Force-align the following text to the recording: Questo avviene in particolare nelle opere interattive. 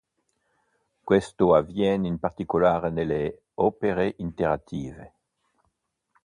Questo 1.03 1.53
avviene 1.53 2.07
in 2.07 2.17
particolare 2.17 2.89
nelle 2.89 3.43
opere 3.53 4.15
interattive. 4.17 5.13